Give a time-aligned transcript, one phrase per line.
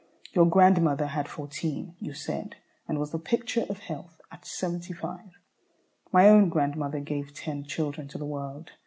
[0.33, 2.55] Your grandmother had fourteen, you said,
[2.87, 5.29] and was the picture of health at seventy five.
[6.11, 8.71] My own grandmother gave ten children to the world.